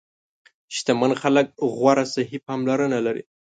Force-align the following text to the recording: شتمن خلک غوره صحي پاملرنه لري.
شتمن 0.75 1.11
خلک 1.21 1.45
غوره 1.77 2.05
صحي 2.13 2.37
پاملرنه 2.45 2.99
لري. 3.05 3.23